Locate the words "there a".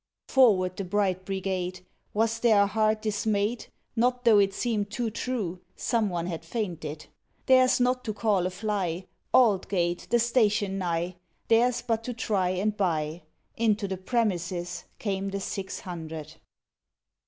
2.39-2.65